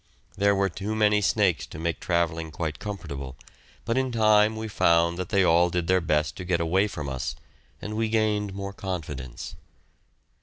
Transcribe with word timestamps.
There 0.35 0.55
were 0.55 0.67
too 0.67 0.95
many 0.95 1.21
snakes 1.21 1.67
to 1.67 1.77
make 1.77 1.99
travelling 1.99 2.49
quite 2.49 2.79
comfortable, 2.79 3.35
but 3.85 3.99
in 3.99 4.11
time 4.11 4.55
we 4.55 4.67
found 4.67 5.19
they 5.19 5.43
all 5.43 5.69
did 5.69 5.85
their 5.85 6.01
best 6.01 6.35
to 6.37 6.43
get 6.43 6.59
away 6.59 6.87
from 6.87 7.07
us, 7.07 7.35
and 7.83 7.95
we 7.95 8.09
gained 8.09 8.51
more 8.55 8.73
confidence. 8.73 9.55